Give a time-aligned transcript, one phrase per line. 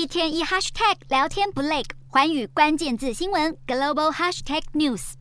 [0.00, 5.12] 一天一 hashtag 聊天不累，环宇关键字新闻 global hashtag news。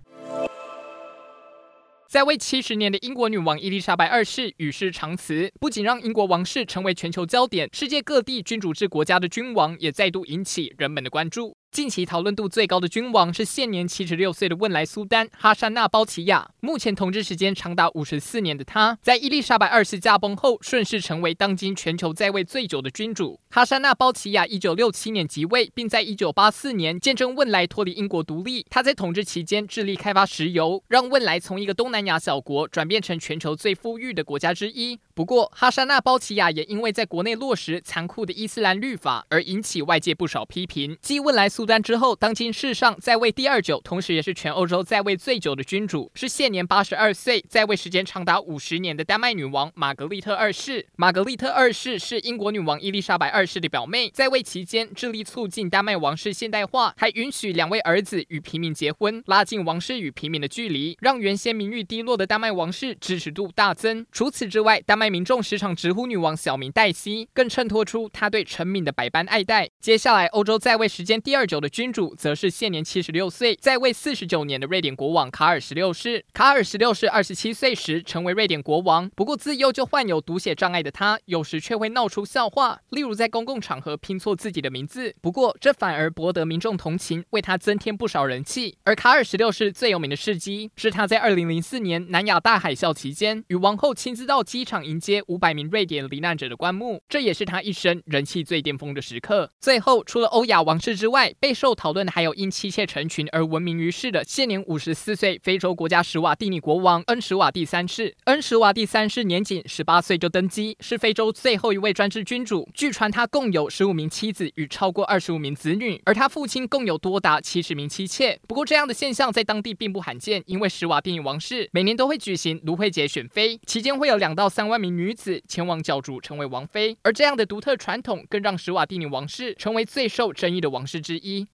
[2.07, 11.57] 在位七十年的英国女王伊丽莎白二世与世长辞，不仅让英国王室成为全球焦点，世界各地君主制国家的君王也再度引起人们的关注。
[11.71, 16.49] 近期讨论度最高的君王是现年七十六岁的汶莱苏丹哈山纳·包齐亚。
[16.61, 23.39] 目前统治时间长达五十四年的他，在伊丽莎白二世驾崩后，顺势成为当今全球在位最久的君主。
[23.51, 28.65] 哈山纳·包齐亚一九六七年即位，并在一九八四年见证汶莱脱离英国独立。
[28.71, 34.99] 他在统治期间致力开发石油，让汶莱从一个东南亚小国转变成全球最富裕的国家之一。
[35.19, 40.97] 不过，哈萨纳·包齐亚也因为在国内落实残酷的伊斯兰律法而引起外界不少批评。
[41.01, 50.87] 继汶莱苏丹之后，当今世上在位第二久，同时也是全欧洲在位最久的君主，是现年八十二岁，在位时间长达五十年的丹麦女王玛格丽特二世。
[50.95, 64.05] 玛格丽特二世是英国女王伊丽莎白二世的表妹，在位期间致力促进丹麦王室现代化，还允许两位儿子与平民结婚，拉近王室与平民的距离，让原先名誉低落的丹麦王室支持度大增。
[64.13, 69.69] 除此之外，丹麦民众时常直呼女王小名黛西，更衬托出她对臣民的百般爱戴。
[69.79, 76.23] 接下来，欧洲在位时间第二久的君主，则是现年七十六岁，在位四十九年的瑞典国王卡尔十六世。
[76.33, 85.15] 卡尔十六世二十七岁时成为瑞典国王，不过自幼就患有读写障碍的他，有时却会闹出笑话，例如在公共场合拼错自己的名字。
[85.21, 88.77] 不过这反而博得民众同情，为他增添不少人气。
[88.83, 99.51] 而卡尔十六世最有名的事迹，是他在二零零四年南亚大海啸期间，与王后亲自到机场迎接五百名瑞典罹难者的棺木，这也是他一生人气最巅峰的时刻。
[99.59, 108.15] 最后，除了欧亚王室之外，备受讨论的还有因妻妾成群而闻名于世的现年五十四岁非洲国家史瓦蒂尼国王恩什瓦蒂三世。
[108.25, 112.67] 恩什瓦蒂三世年仅十八岁就登基，是非洲最后一位专制君主。
[112.73, 118.39] 据传他共有十五名妻子与超过二十五名子女，而他父亲共有多达七十名妻妾。
[118.47, 126.97] 不过，这样的现象在当地并不罕见，因为史瓦蒂尼王室每年都会举行芦荟节选妃，期间会有两到三万名女子前往教主成为王妃。
[127.03, 131.47] 而这样的独特传统，更让史瓦蒂尼王室成为最受争议的王室之一。